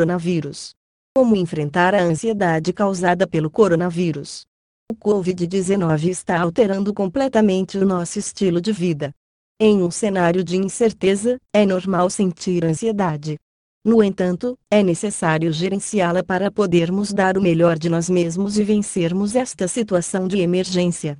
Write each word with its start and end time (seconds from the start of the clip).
Coronavírus. 0.00 0.70
Como 1.14 1.36
enfrentar 1.36 1.94
a 1.94 2.02
ansiedade 2.02 2.72
causada 2.72 3.26
pelo 3.26 3.50
coronavírus? 3.50 4.46
O 4.90 4.94
Covid-19 4.94 6.08
está 6.08 6.40
alterando 6.40 6.94
completamente 6.94 7.76
o 7.76 7.84
nosso 7.84 8.18
estilo 8.18 8.62
de 8.62 8.72
vida. 8.72 9.12
Em 9.60 9.82
um 9.82 9.90
cenário 9.90 10.42
de 10.42 10.56
incerteza, 10.56 11.36
é 11.52 11.66
normal 11.66 12.08
sentir 12.08 12.64
ansiedade. 12.64 13.36
No 13.84 14.02
entanto, 14.02 14.56
é 14.70 14.82
necessário 14.82 15.52
gerenciá-la 15.52 16.24
para 16.24 16.50
podermos 16.50 17.12
dar 17.12 17.36
o 17.36 17.42
melhor 17.42 17.78
de 17.78 17.90
nós 17.90 18.08
mesmos 18.08 18.58
e 18.58 18.64
vencermos 18.64 19.36
esta 19.36 19.68
situação 19.68 20.26
de 20.26 20.38
emergência. 20.38 21.18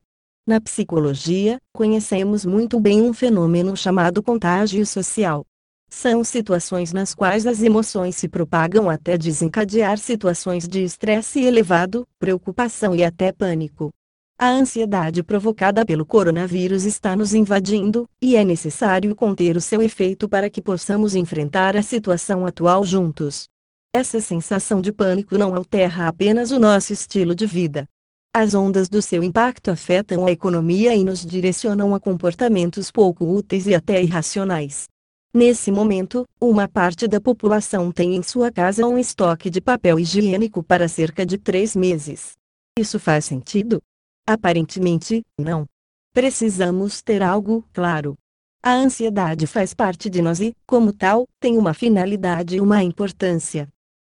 Na 0.48 0.58
psicologia, 0.58 1.58
conhecemos 1.70 2.46
muito 2.46 2.80
bem 2.80 3.02
um 3.02 3.12
fenômeno 3.12 3.76
chamado 3.76 4.22
contágio 4.22 4.86
social. 4.86 5.44
São 5.92 6.22
situações 6.22 6.92
nas 6.92 7.14
quais 7.14 7.48
as 7.48 7.60
emoções 7.60 8.14
se 8.14 8.28
propagam 8.28 8.88
até 8.88 9.18
desencadear 9.18 9.98
situações 9.98 10.68
de 10.68 10.84
estresse 10.84 11.40
elevado, 11.42 12.06
preocupação 12.16 12.94
e 12.94 13.02
até 13.02 13.32
pânico. 13.32 13.90
A 14.38 14.48
ansiedade 14.50 15.22
provocada 15.22 15.84
pelo 15.84 16.06
coronavírus 16.06 16.84
está 16.84 17.16
nos 17.16 17.34
invadindo, 17.34 18.08
e 18.22 18.36
é 18.36 18.44
necessário 18.44 19.14
conter 19.16 19.56
o 19.56 19.60
seu 19.60 19.82
efeito 19.82 20.28
para 20.28 20.48
que 20.48 20.62
possamos 20.62 21.16
enfrentar 21.16 21.76
a 21.76 21.82
situação 21.82 22.46
atual 22.46 22.84
juntos. 22.84 23.48
Essa 23.92 24.20
sensação 24.20 24.80
de 24.80 24.92
pânico 24.92 25.36
não 25.36 25.54
altera 25.54 26.06
apenas 26.06 26.52
o 26.52 26.60
nosso 26.60 26.92
estilo 26.92 27.34
de 27.34 27.46
vida. 27.46 27.84
As 28.32 28.54
ondas 28.54 28.88
do 28.88 29.02
seu 29.02 29.24
impacto 29.24 29.72
afetam 29.72 30.24
a 30.24 30.30
economia 30.30 30.94
e 30.94 31.04
nos 31.04 31.26
direcionam 31.26 31.96
a 31.96 32.00
comportamentos 32.00 32.92
pouco 32.92 33.26
úteis 33.26 33.66
e 33.66 33.74
até 33.74 34.00
irracionais. 34.00 34.88
Nesse 35.32 35.70
momento, 35.70 36.26
uma 36.40 36.66
parte 36.66 37.06
da 37.06 37.20
população 37.20 37.92
tem 37.92 38.16
em 38.16 38.22
sua 38.22 38.50
casa 38.50 38.84
um 38.84 38.98
estoque 38.98 39.48
de 39.48 39.60
papel 39.60 40.00
higiênico 40.00 40.60
para 40.60 40.88
cerca 40.88 41.24
de 41.24 41.38
três 41.38 41.76
meses. 41.76 42.32
Isso 42.76 42.98
faz 42.98 43.26
sentido? 43.26 43.80
Aparentemente, 44.26 45.22
não. 45.38 45.66
Precisamos 46.12 47.00
ter 47.00 47.22
algo 47.22 47.64
claro. 47.72 48.16
A 48.60 48.72
ansiedade 48.72 49.46
faz 49.46 49.72
parte 49.72 50.10
de 50.10 50.20
nós 50.20 50.40
e, 50.40 50.52
como 50.66 50.92
tal, 50.92 51.28
tem 51.38 51.56
uma 51.56 51.74
finalidade 51.74 52.56
e 52.56 52.60
uma 52.60 52.82
importância. 52.82 53.68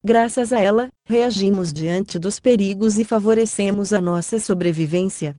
Graças 0.04 0.52
a 0.52 0.60
ela, 0.60 0.90
reagimos 1.06 1.72
diante 1.72 2.18
dos 2.18 2.38
perigos 2.38 2.98
e 2.98 3.04
favorecemos 3.04 3.94
a 3.94 4.02
nossa 4.02 4.38
sobrevivência. 4.38 5.34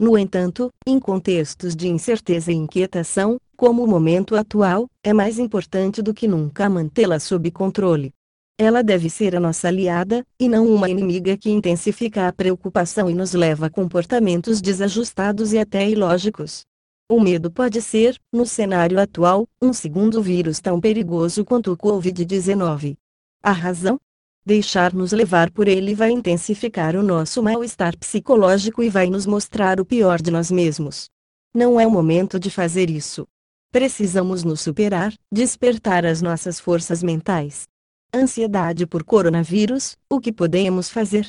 No 0.00 0.18
entanto, 0.18 0.70
em 0.86 0.98
contextos 0.98 1.76
de 1.76 1.86
incerteza 1.86 2.50
e 2.50 2.54
inquietação, 2.56 3.38
como 3.60 3.84
o 3.84 3.86
momento 3.86 4.36
atual, 4.36 4.88
é 5.04 5.12
mais 5.12 5.38
importante 5.38 6.00
do 6.00 6.14
que 6.14 6.26
nunca 6.26 6.66
mantê-la 6.66 7.20
sob 7.20 7.50
controle. 7.50 8.10
Ela 8.58 8.82
deve 8.82 9.10
ser 9.10 9.36
a 9.36 9.40
nossa 9.40 9.68
aliada, 9.68 10.24
e 10.40 10.48
não 10.48 10.66
uma 10.66 10.88
inimiga 10.88 11.36
que 11.36 11.50
intensifica 11.50 12.26
a 12.26 12.32
preocupação 12.32 13.10
e 13.10 13.12
nos 13.12 13.34
leva 13.34 13.66
a 13.66 13.70
comportamentos 13.70 14.62
desajustados 14.62 15.52
e 15.52 15.58
até 15.58 15.86
ilógicos. 15.86 16.62
O 17.06 17.20
medo 17.20 17.50
pode 17.50 17.82
ser, 17.82 18.18
no 18.32 18.46
cenário 18.46 18.98
atual, 18.98 19.46
um 19.60 19.74
segundo 19.74 20.22
vírus 20.22 20.58
tão 20.58 20.80
perigoso 20.80 21.44
quanto 21.44 21.70
o 21.70 21.76
Covid-19. 21.76 22.96
A 23.42 23.52
razão? 23.52 24.00
Deixar-nos 24.42 25.12
levar 25.12 25.50
por 25.50 25.68
ele 25.68 25.94
vai 25.94 26.12
intensificar 26.12 26.96
o 26.96 27.02
nosso 27.02 27.42
mal-estar 27.42 27.94
psicológico 27.98 28.82
e 28.82 28.88
vai 28.88 29.10
nos 29.10 29.26
mostrar 29.26 29.78
o 29.78 29.84
pior 29.84 30.22
de 30.22 30.30
nós 30.30 30.50
mesmos. 30.50 31.10
Não 31.54 31.78
é 31.78 31.86
o 31.86 31.90
momento 31.90 32.40
de 32.40 32.50
fazer 32.50 32.88
isso. 32.88 33.28
Precisamos 33.72 34.42
nos 34.42 34.60
superar, 34.62 35.14
despertar 35.32 36.04
as 36.04 36.20
nossas 36.20 36.58
forças 36.58 37.04
mentais. 37.04 37.68
Ansiedade 38.12 38.84
por 38.84 39.04
coronavírus, 39.04 39.96
o 40.10 40.18
que 40.18 40.32
podemos 40.32 40.90
fazer? 40.90 41.28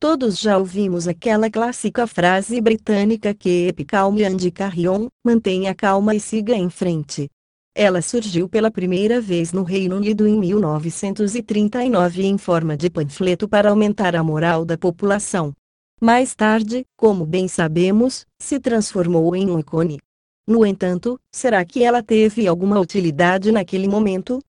Todos 0.00 0.38
já 0.38 0.56
ouvimos 0.56 1.06
aquela 1.06 1.50
clássica 1.50 2.06
frase 2.06 2.58
britânica 2.62 3.34
que 3.34 3.70
calm 3.86 4.16
and 4.24 4.38
carry 4.54 4.88
on, 4.88 5.08
mantenha 5.22 5.74
calma 5.74 6.14
e 6.14 6.20
siga 6.20 6.54
em 6.54 6.70
frente. 6.70 7.28
Ela 7.74 8.00
surgiu 8.00 8.48
pela 8.48 8.70
primeira 8.70 9.20
vez 9.20 9.52
no 9.52 9.62
Reino 9.62 9.96
Unido 9.96 10.26
em 10.26 10.40
1939 10.40 12.22
em 12.22 12.38
forma 12.38 12.74
de 12.74 12.88
panfleto 12.88 13.46
para 13.46 13.68
aumentar 13.68 14.16
a 14.16 14.22
moral 14.22 14.64
da 14.64 14.78
população. 14.78 15.52
Mais 16.00 16.34
tarde, 16.34 16.86
como 16.96 17.26
bem 17.26 17.48
sabemos, 17.48 18.24
se 18.40 18.58
transformou 18.58 19.36
em 19.36 19.50
um 19.50 19.58
ícone. 19.58 19.98
No 20.46 20.66
entanto, 20.66 21.18
será 21.30 21.64
que 21.64 21.84
ela 21.84 22.02
teve 22.02 22.48
alguma 22.48 22.80
utilidade 22.80 23.52
naquele 23.52 23.86
momento? 23.86 24.40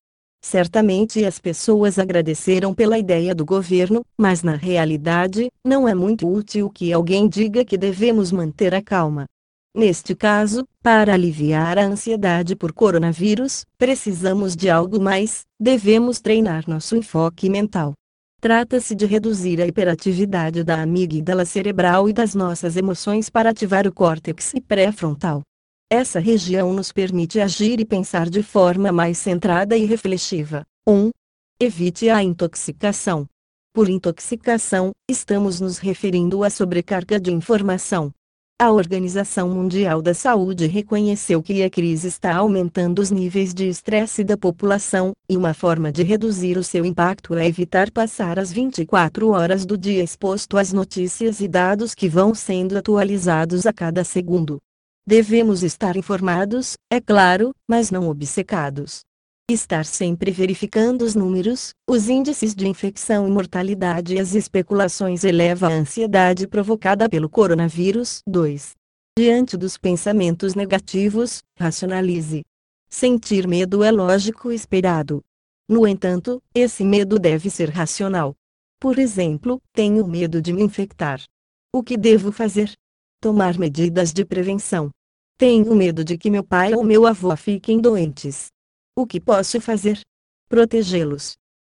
Certamente 0.44 1.24
as 1.24 1.38
pessoas 1.38 1.98
agradeceram 1.98 2.74
pela 2.74 2.98
ideia 2.98 3.34
do 3.34 3.44
governo, 3.44 4.04
mas 4.18 4.42
na 4.42 4.56
realidade, 4.56 5.48
não 5.64 5.88
é 5.88 5.94
muito 5.94 6.28
útil 6.28 6.68
que 6.68 6.92
alguém 6.92 7.28
diga 7.28 7.64
que 7.64 7.78
devemos 7.78 8.30
manter 8.30 8.74
a 8.74 8.82
calma. 8.82 9.24
Neste 9.74 10.14
caso, 10.14 10.66
para 10.82 11.14
aliviar 11.14 11.78
a 11.78 11.84
ansiedade 11.86 12.54
por 12.54 12.72
coronavírus, 12.72 13.64
precisamos 13.78 14.54
de 14.54 14.68
algo 14.68 15.00
mais, 15.00 15.42
devemos 15.58 16.20
treinar 16.20 16.64
nosso 16.68 16.94
enfoque 16.94 17.48
mental. 17.48 17.94
Trata-se 18.40 18.94
de 18.94 19.06
reduzir 19.06 19.62
a 19.62 19.66
hiperatividade 19.66 20.62
da 20.62 20.82
amígdala 20.82 21.44
cerebral 21.44 22.08
e 22.08 22.12
das 22.12 22.34
nossas 22.34 22.76
emoções 22.76 23.30
para 23.30 23.50
ativar 23.50 23.86
o 23.86 23.92
córtex 23.92 24.52
pré-frontal. 24.68 25.42
Essa 25.90 26.18
região 26.18 26.72
nos 26.72 26.92
permite 26.92 27.40
agir 27.40 27.80
e 27.80 27.84
pensar 27.84 28.28
de 28.28 28.42
forma 28.42 28.90
mais 28.90 29.18
centrada 29.18 29.76
e 29.76 29.84
reflexiva. 29.84 30.64
1. 30.88 31.10
Evite 31.60 32.08
a 32.08 32.22
intoxicação. 32.22 33.26
Por 33.72 33.88
intoxicação, 33.88 34.92
estamos 35.08 35.60
nos 35.60 35.78
referindo 35.78 36.44
à 36.44 36.50
sobrecarga 36.50 37.20
de 37.20 37.32
informação, 37.32 38.12
a 38.56 38.70
Organização 38.70 39.50
Mundial 39.50 40.00
da 40.00 40.14
Saúde 40.14 40.68
reconheceu 40.68 41.42
que 41.42 41.64
a 41.64 41.68
crise 41.68 42.06
está 42.06 42.36
aumentando 42.36 43.00
os 43.00 43.10
níveis 43.10 43.52
de 43.52 43.68
estresse 43.68 44.22
da 44.22 44.36
população, 44.36 45.12
e 45.28 45.36
uma 45.36 45.52
forma 45.52 45.90
de 45.90 46.04
reduzir 46.04 46.56
o 46.56 46.62
seu 46.62 46.84
impacto 46.84 47.34
é 47.34 47.48
evitar 47.48 47.90
passar 47.90 48.38
as 48.38 48.52
24 48.52 49.28
horas 49.30 49.66
do 49.66 49.76
dia 49.76 50.04
exposto 50.04 50.56
às 50.56 50.72
notícias 50.72 51.40
e 51.40 51.48
dados 51.48 51.96
que 51.96 52.08
vão 52.08 52.32
sendo 52.32 52.78
atualizados 52.78 53.66
a 53.66 53.72
cada 53.72 54.04
segundo. 54.04 54.58
Devemos 55.06 55.62
estar 55.62 55.98
informados, 55.98 56.78
é 56.90 56.98
claro, 56.98 57.52
mas 57.68 57.90
não 57.90 58.08
obcecados. 58.08 59.02
Estar 59.50 59.84
sempre 59.84 60.30
verificando 60.30 61.02
os 61.02 61.14
números, 61.14 61.74
os 61.86 62.08
índices 62.08 62.54
de 62.54 62.66
infecção 62.66 63.28
e 63.28 63.30
mortalidade 63.30 64.14
e 64.14 64.18
as 64.18 64.34
especulações 64.34 65.22
eleva 65.22 65.68
a 65.68 65.72
ansiedade 65.72 66.48
provocada 66.48 67.06
pelo 67.06 67.28
coronavírus. 67.28 68.22
2. 68.26 68.72
Diante 69.18 69.58
dos 69.58 69.76
pensamentos 69.76 70.54
negativos, 70.54 71.42
racionalize. 71.58 72.42
Sentir 72.88 73.46
medo 73.46 73.84
é 73.84 73.90
lógico 73.90 74.50
e 74.50 74.54
esperado. 74.54 75.22
No 75.68 75.86
entanto, 75.86 76.42
esse 76.54 76.82
medo 76.82 77.18
deve 77.18 77.50
ser 77.50 77.68
racional. 77.68 78.34
Por 78.80 78.98
exemplo, 78.98 79.60
tenho 79.74 80.06
medo 80.06 80.40
de 80.40 80.50
me 80.50 80.62
infectar. 80.62 81.20
O 81.70 81.82
que 81.82 81.98
devo 81.98 82.32
fazer? 82.32 82.72
Tomar 83.24 83.58
medidas 83.58 84.12
de 84.12 84.22
prevenção. 84.22 84.90
Tenho 85.38 85.74
medo 85.74 86.04
de 86.04 86.18
que 86.18 86.28
meu 86.28 86.44
pai 86.44 86.74
ou 86.74 86.84
meu 86.84 87.06
avô 87.06 87.34
fiquem 87.34 87.80
doentes. 87.80 88.48
O 88.94 89.06
que 89.06 89.18
posso 89.18 89.58
fazer? 89.62 89.98
Protegê-los. 90.46 91.32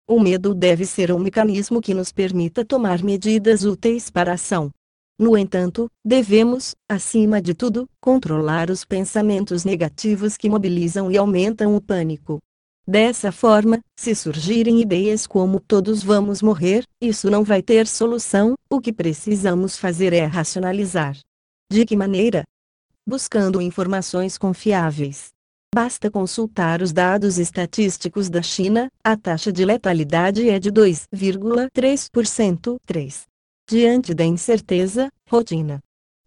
O 0.08 0.20
medo 0.20 0.54
deve 0.54 0.86
ser 0.86 1.10
um 1.10 1.18
mecanismo 1.18 1.80
que 1.80 1.92
nos 1.92 2.12
permita 2.12 2.64
tomar 2.64 3.02
medidas 3.02 3.64
úteis 3.64 4.10
para 4.10 4.30
a 4.30 4.34
ação. 4.34 4.70
No 5.18 5.36
entanto, 5.36 5.88
devemos, 6.06 6.76
acima 6.88 7.42
de 7.42 7.52
tudo, 7.52 7.88
controlar 8.00 8.70
os 8.70 8.84
pensamentos 8.84 9.64
negativos 9.64 10.36
que 10.36 10.48
mobilizam 10.48 11.10
e 11.10 11.18
aumentam 11.18 11.74
o 11.74 11.80
pânico. 11.80 12.38
Dessa 12.86 13.32
forma, 13.32 13.80
se 13.98 14.14
surgirem 14.14 14.80
ideias 14.80 15.26
como 15.26 15.58
todos 15.58 16.00
vamos 16.00 16.42
morrer, 16.42 16.84
isso 17.02 17.28
não 17.28 17.42
vai 17.42 17.60
ter 17.60 17.88
solução, 17.88 18.54
o 18.70 18.80
que 18.80 18.92
precisamos 18.92 19.76
fazer 19.76 20.12
é 20.12 20.24
racionalizar. 20.26 21.18
De 21.72 21.86
que 21.86 21.96
maneira? 21.96 22.42
Buscando 23.06 23.60
informações 23.60 24.36
confiáveis. 24.36 25.28
Basta 25.72 26.10
consultar 26.10 26.82
os 26.82 26.92
dados 26.92 27.38
estatísticos 27.38 28.28
da 28.28 28.42
China, 28.42 28.90
a 29.04 29.16
taxa 29.16 29.52
de 29.52 29.64
letalidade 29.64 30.50
é 30.50 30.58
de 30.58 30.72
2,3%. 30.72 32.76
3. 32.84 33.22
Diante 33.68 34.12
da 34.12 34.24
incerteza, 34.24 35.12
rotina. 35.28 35.78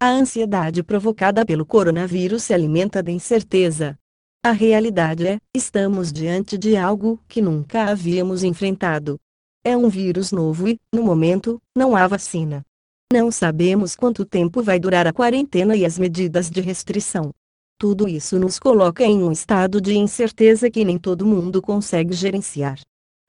A 0.01 0.11
ansiedade 0.11 0.81
provocada 0.81 1.45
pelo 1.45 1.65
coronavírus 1.65 2.43
se 2.43 2.53
alimenta 2.53 3.03
da 3.03 3.11
incerteza. 3.11 3.99
A 4.45 4.51
realidade 4.51 5.27
é, 5.27 5.39
estamos 5.53 6.13
diante 6.13 6.57
de 6.57 6.77
algo 6.77 7.19
que 7.27 7.41
nunca 7.41 7.89
havíamos 7.89 8.45
enfrentado. 8.45 9.19
É 9.61 9.75
um 9.75 9.89
vírus 9.89 10.31
novo 10.31 10.69
e, 10.69 10.79
no 10.93 11.03
momento, 11.03 11.61
não 11.75 11.97
há 11.97 12.07
vacina. 12.07 12.63
Não 13.11 13.31
sabemos 13.31 13.95
quanto 13.95 14.25
tempo 14.25 14.61
vai 14.61 14.79
durar 14.79 15.07
a 15.07 15.13
quarentena 15.13 15.75
e 15.75 15.85
as 15.85 16.00
medidas 16.00 16.50
de 16.50 16.61
restrição. 16.61 17.31
Tudo 17.77 18.07
isso 18.07 18.39
nos 18.39 18.59
coloca 18.59 19.03
em 19.03 19.23
um 19.23 19.31
estado 19.31 19.81
de 19.81 19.95
incerteza 19.95 20.69
que 20.69 20.85
nem 20.85 20.97
todo 20.97 21.25
mundo 21.25 21.61
consegue 21.61 22.13
gerenciar. 22.13 22.79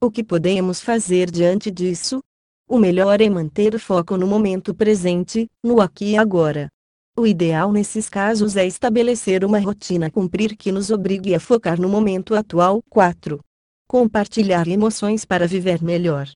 O 0.02 0.10
que 0.10 0.22
podemos 0.22 0.80
fazer 0.80 1.30
diante 1.30 1.70
disso? 1.70 2.20
O 2.68 2.78
melhor 2.78 3.20
é 3.20 3.28
manter 3.28 3.74
o 3.74 3.78
foco 3.78 4.16
no 4.16 4.26
momento 4.26 4.74
presente, 4.74 5.48
no 5.62 5.80
aqui 5.80 6.12
e 6.12 6.16
agora. 6.16 6.68
O 7.16 7.26
ideal 7.26 7.70
nesses 7.70 8.08
casos 8.08 8.56
é 8.56 8.66
estabelecer 8.66 9.44
uma 9.44 9.58
rotina 9.58 10.06
a 10.06 10.10
cumprir 10.10 10.56
que 10.56 10.72
nos 10.72 10.90
obrigue 10.90 11.34
a 11.34 11.40
focar 11.40 11.80
no 11.80 11.88
momento 11.88 12.34
atual. 12.34 12.82
4. 12.88 13.38
Compartilhar 13.86 14.66
emoções 14.66 15.24
para 15.24 15.46
viver 15.46 15.82
melhor. 15.82 16.28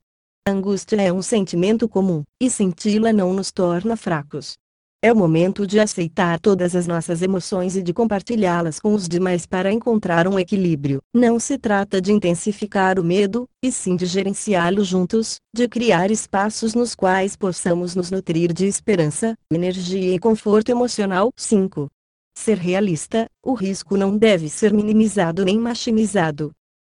Angústia 0.51 1.01
é 1.01 1.13
um 1.13 1.23
sentimento 1.23 1.89
comum, 1.89 2.23
e 2.41 2.49
senti-la 2.49 3.13
não 3.13 3.33
nos 3.33 3.51
torna 3.51 3.97
fracos. 3.97 4.57
É 5.01 5.13
o 5.13 5.17
momento 5.17 5.65
de 5.65 5.79
aceitar 5.79 6.41
todas 6.41 6.75
as 6.75 6.89
nossas 6.89 7.23
emoções 7.23 7.77
e 7.77 7.83
de 7.83 7.93
compartilhá-las 7.93 8.81
com 8.81 8.93
os 8.95 9.09
demais 9.09 9.47
para 9.47 9.73
encontrar 9.73 10.27
um 10.27 10.37
equilíbrio. 10.37 11.01
Não 11.15 11.39
se 11.39 11.57
trata 11.57 12.01
de 12.01 12.13
intensificar 12.13 12.99
o 12.99 13.05
medo, 13.05 13.49
e 13.63 13.71
sim 13.71 13.95
de 13.95 14.07
gerenciá-lo 14.07 14.83
juntos, 14.83 15.37
de 15.55 15.69
criar 15.69 16.11
espaços 16.11 16.75
nos 16.75 16.97
quais 16.97 17.37
possamos 17.37 17.95
nos 17.95 18.11
nutrir 18.11 18.53
de 18.53 18.67
esperança, 18.67 19.37
energia 19.53 20.15
e 20.15 20.19
conforto 20.19 20.71
emocional. 20.71 21.31
5. 21.37 21.89
Ser 22.37 22.59
realista, 22.59 23.27
o 23.45 23.55
risco 23.55 23.97
não 23.97 24.19
deve 24.19 24.49
ser 24.49 24.73
minimizado 24.73 25.45
nem 25.45 25.61
maximizado. 25.61 26.51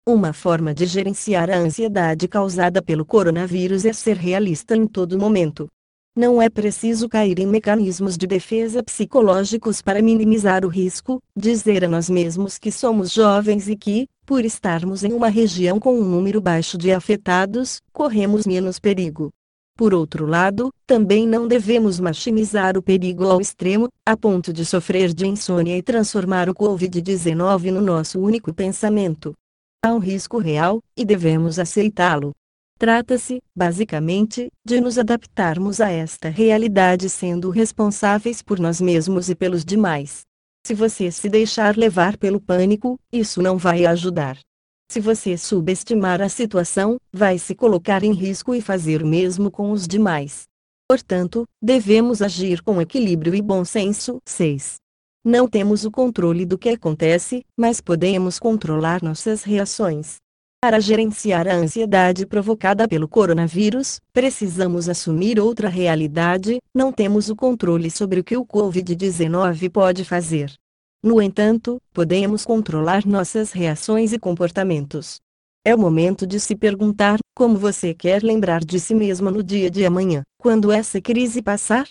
Uma 0.07 0.35
forma 0.35 0.75
de 0.75 0.85
gerenciar 0.85 1.49
a 1.49 1.57
ansiedade 1.57 2.29
causada 2.29 2.83
pelo 2.83 3.07
coronavírus 3.07 3.87
é 3.87 3.93
ser 3.95 4.19
realista 4.19 4.77
em 4.77 4.87
todo 4.87 5.19
momento. 5.19 5.67
Não 6.15 6.43
é 6.43 6.51
preciso 6.51 7.09
cair 7.09 7.39
em 7.39 7.47
mecanismos 7.47 8.19
de 8.19 8.27
defesa 8.27 8.83
psicológicos 8.83 9.81
para 9.81 10.03
minimizar 10.03 10.63
o 10.63 10.69
risco, 10.69 11.23
dizer 11.35 11.87
a 11.87 11.89
nós 11.89 12.11
mesmos 12.11 12.59
que 12.59 12.71
somos 12.71 13.13
jovens 13.13 13.67
e 13.67 13.75
que, 13.75 14.07
por 14.27 14.45
estarmos 14.45 15.05
em 15.05 15.13
uma 15.15 15.29
região 15.29 15.81
com 15.81 15.99
um 15.99 16.05
número 16.05 16.39
baixo 16.39 16.77
de 16.77 16.93
afetados, 16.93 17.81
corremos 17.91 18.47
menos 18.47 18.79
perigo. 18.79 19.31
Por 19.75 19.95
outro 19.95 20.27
lado, 20.27 20.71
também 20.87 21.27
não 21.27 21.49
devemos 21.49 21.99
maximizar 21.99 22.77
o 22.77 22.83
perigo 22.83 23.25
ao 23.25 23.41
extremo, 23.41 23.89
a 24.07 24.15
ponto 24.15 24.53
de 24.53 24.67
sofrer 24.67 25.15
de 25.15 25.27
insônia 25.27 25.79
e 25.79 25.83
transformar 25.83 26.51
o 26.51 26.55
Covid-19 26.55 27.73
no 27.73 27.81
nosso 27.81 28.21
único 28.21 28.53
pensamento. 28.53 29.35
Há 29.85 29.93
um 29.93 29.99
risco 29.99 30.39
real, 30.39 30.81
e 30.97 31.05
devemos 31.05 31.59
aceitá-lo. 31.59 32.33
Trata-se, 32.79 33.43
basicamente, 33.55 34.51
de 34.67 34.81
nos 34.81 34.97
adaptarmos 34.97 35.79
a 35.79 35.91
esta 35.91 36.31
realidade 36.31 37.11
sendo 37.11 37.51
responsáveis 37.51 38.41
por 38.41 38.59
nós 38.59 38.81
mesmos 38.81 39.29
e 39.29 39.35
pelos 39.35 39.63
demais. 39.63 40.23
Se 40.67 40.73
você 40.73 41.11
se 41.11 41.29
deixar 41.29 41.77
levar 41.77 42.17
pelo 42.17 42.41
pânico, 42.41 42.99
isso 43.13 43.43
não 43.43 43.59
vai 43.59 43.85
ajudar. 43.85 44.39
Se 44.91 45.01
você 45.01 45.37
subestimar 45.37 46.23
a 46.23 46.31
situação, 46.31 46.97
vai 47.13 47.37
se 47.37 47.55
colocar 47.55 48.03
em 48.03 48.13
risco 48.15 48.55
e 48.55 48.63
fazer 48.63 49.03
o 49.03 49.07
mesmo 49.07 49.51
com 49.51 49.71
os 49.71 49.87
demais. 49.87 50.45
Portanto, 50.89 51.45
devemos 51.61 52.23
agir 52.23 52.63
com 52.63 52.81
equilíbrio 52.81 53.35
e 53.35 53.43
bom 53.43 53.67
senso. 53.67 54.17
6. 54.25 54.77
Não 55.27 55.49
temos 55.49 55.87
o 55.87 55.91
controle 55.91 56.45
do 56.45 56.59
que 56.59 56.69
acontece, 56.69 57.47
mas 57.57 57.81
podemos 57.81 58.39
controlar 58.39 59.03
nossas 59.03 59.43
reações. 59.43 60.17
Para 60.63 60.79
gerenciar 60.79 61.49
a 61.49 61.55
ansiedade 61.55 62.27
provocada 62.27 62.87
pelo 62.87 63.09
coronavírus, 63.09 64.01
precisamos 64.13 64.87
assumir 64.87 65.41
outra 65.41 65.71
realidade: 65.71 66.59
não 66.75 66.93
temos 66.93 67.31
o 67.31 67.37
controle 67.37 67.91
sobre 67.91 68.21
o 68.21 68.25
que 68.25 68.37
o 68.37 68.45
Covid-19 68.45 69.71
pode 69.71 70.05
fazer. 70.05 70.53
No 71.03 71.23
entanto, 71.23 71.79
podemos 71.95 72.45
controlar 72.45 73.07
nossas 73.07 73.51
reações 73.51 74.13
e 74.13 74.19
comportamentos. 74.19 75.21
É 75.65 75.75
o 75.75 75.79
momento 75.79 76.27
de 76.27 76.39
se 76.39 76.55
perguntar: 76.55 77.19
como 77.35 77.57
você 77.57 77.95
quer 77.95 78.23
lembrar 78.23 78.63
de 78.63 78.79
si 78.79 78.95
mesmo 78.95 79.31
no 79.31 79.43
dia 79.43 79.71
de 79.71 79.87
amanhã, 79.87 80.23
quando 80.37 80.71
essa 80.71 81.01
crise 81.01 81.41
passar? 81.41 81.89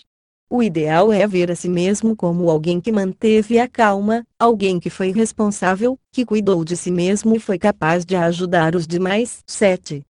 O 0.50 0.62
ideal 0.62 1.12
é 1.12 1.26
ver 1.26 1.50
a 1.50 1.56
si 1.56 1.68
mesmo 1.68 2.14
como 2.14 2.50
alguém 2.50 2.80
que 2.80 2.92
manteve 2.92 3.58
a 3.58 3.66
calma, 3.66 4.26
alguém 4.38 4.78
que 4.78 4.90
foi 4.90 5.10
responsável, 5.10 5.98
que 6.12 6.24
cuidou 6.24 6.64
de 6.64 6.76
si 6.76 6.90
mesmo 6.90 7.34
e 7.34 7.40
foi 7.40 7.58
capaz 7.58 8.04
de 8.04 8.14
ajudar 8.14 8.76
os 8.76 8.86
demais. 8.86 9.42
7. 9.46 10.02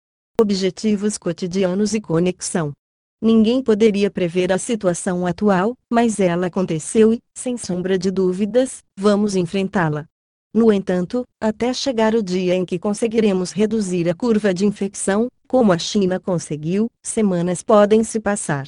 Objetivos 0.41 1.19
cotidianos 1.19 1.93
e 1.95 2.01
conexão. 2.01 2.73
Ninguém 3.21 3.63
poderia 3.63 4.11
prever 4.11 4.51
a 4.53 4.59
situação 4.59 5.27
atual, 5.27 5.77
mas 5.89 6.19
ela 6.19 6.47
aconteceu 6.47 7.13
e, 7.13 7.21
sem 7.35 7.57
sombra 7.57 7.97
de 7.97 8.11
dúvidas, 8.11 8.83
vamos 8.99 9.37
enfrentá-la. 9.37 10.07
No 10.53 10.73
entanto, 10.73 11.25
até 11.41 11.73
chegar 11.73 12.15
o 12.15 12.23
dia 12.23 12.55
em 12.55 12.65
que 12.65 12.79
conseguiremos 12.79 13.53
reduzir 13.53 14.09
a 14.09 14.15
curva 14.15 14.53
de 14.53 14.67
infecção, 14.67 15.29
como 15.47 15.73
a 15.73 15.79
China 15.79 16.19
conseguiu, 16.19 16.91
semanas 17.03 17.63
podem 17.63 18.03
se 18.03 18.19
passar. 18.19 18.67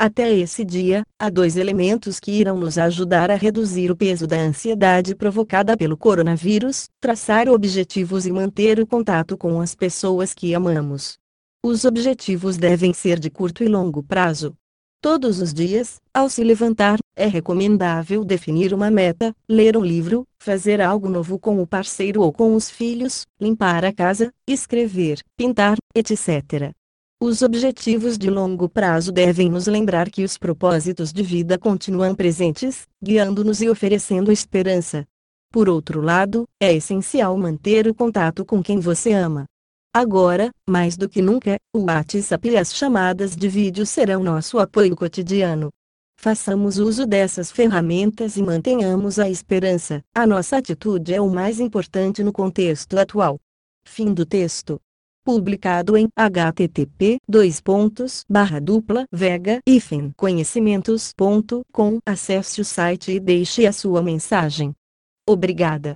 Até 0.00 0.32
esse 0.32 0.64
dia, 0.64 1.02
há 1.18 1.28
dois 1.28 1.56
elementos 1.56 2.20
que 2.20 2.30
irão 2.30 2.56
nos 2.56 2.78
ajudar 2.78 3.32
a 3.32 3.34
reduzir 3.34 3.90
o 3.90 3.96
peso 3.96 4.28
da 4.28 4.36
ansiedade 4.36 5.12
provocada 5.12 5.76
pelo 5.76 5.96
coronavírus: 5.96 6.86
traçar 7.00 7.48
objetivos 7.48 8.24
e 8.24 8.30
manter 8.30 8.78
o 8.78 8.86
contato 8.86 9.36
com 9.36 9.60
as 9.60 9.74
pessoas 9.74 10.32
que 10.32 10.54
amamos. 10.54 11.18
Os 11.64 11.84
objetivos 11.84 12.56
devem 12.56 12.94
ser 12.94 13.18
de 13.18 13.28
curto 13.28 13.64
e 13.64 13.66
longo 13.66 14.00
prazo. 14.00 14.54
Todos 15.02 15.40
os 15.40 15.52
dias, 15.52 15.96
ao 16.14 16.30
se 16.30 16.44
levantar, 16.44 17.00
é 17.16 17.26
recomendável 17.26 18.24
definir 18.24 18.72
uma 18.72 18.92
meta, 18.92 19.34
ler 19.48 19.76
um 19.76 19.84
livro, 19.84 20.24
fazer 20.40 20.80
algo 20.80 21.08
novo 21.08 21.40
com 21.40 21.60
o 21.60 21.66
parceiro 21.66 22.22
ou 22.22 22.32
com 22.32 22.54
os 22.54 22.70
filhos, 22.70 23.26
limpar 23.40 23.84
a 23.84 23.92
casa, 23.92 24.32
escrever, 24.46 25.20
pintar, 25.36 25.76
etc. 25.92 26.72
Os 27.20 27.42
objetivos 27.42 28.16
de 28.16 28.30
longo 28.30 28.68
prazo 28.68 29.10
devem 29.10 29.50
nos 29.50 29.66
lembrar 29.66 30.08
que 30.08 30.22
os 30.22 30.38
propósitos 30.38 31.12
de 31.12 31.20
vida 31.20 31.58
continuam 31.58 32.14
presentes, 32.14 32.86
guiando-nos 33.02 33.60
e 33.60 33.68
oferecendo 33.68 34.30
esperança. 34.30 35.04
Por 35.50 35.68
outro 35.68 36.00
lado, 36.00 36.44
é 36.62 36.72
essencial 36.72 37.36
manter 37.36 37.88
o 37.88 37.94
contato 37.94 38.44
com 38.44 38.62
quem 38.62 38.78
você 38.78 39.12
ama. 39.12 39.46
Agora, 39.92 40.52
mais 40.70 40.96
do 40.96 41.08
que 41.08 41.20
nunca, 41.20 41.56
o 41.74 41.86
WhatsApp 41.86 42.50
e 42.50 42.56
as 42.56 42.72
chamadas 42.72 43.34
de 43.34 43.48
vídeo 43.48 43.84
serão 43.84 44.22
nosso 44.22 44.56
apoio 44.60 44.94
cotidiano. 44.94 45.70
Façamos 46.20 46.78
uso 46.78 47.04
dessas 47.04 47.50
ferramentas 47.50 48.36
e 48.36 48.42
mantenhamos 48.44 49.18
a 49.18 49.28
esperança. 49.28 50.02
A 50.14 50.24
nossa 50.24 50.56
atitude 50.56 51.12
é 51.12 51.20
o 51.20 51.28
mais 51.28 51.58
importante 51.58 52.22
no 52.22 52.32
contexto 52.32 52.96
atual. 52.96 53.40
Fim 53.84 54.14
do 54.14 54.24
texto 54.24 54.80
publicado 55.28 55.94
em 55.94 56.08
http 56.16 57.18
dois 57.28 57.60
pontos 57.60 58.24
barra 58.26 58.58
dupla 58.58 59.04
vega 59.12 59.60
conhecimentos.com 60.16 61.98
acesse 62.06 62.62
o 62.62 62.64
site 62.64 63.12
e 63.12 63.20
deixe 63.20 63.66
a 63.66 63.72
sua 63.72 64.00
mensagem. 64.00 64.72
Obrigada. 65.28 65.86